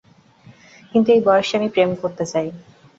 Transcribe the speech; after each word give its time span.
কিন্তু 0.91 1.09
এই 1.15 1.21
বয়সে 1.27 1.53
আমি 1.57 1.69
প্রেম 1.73 1.89
করতে 2.01 2.23
চাই। 2.31 2.47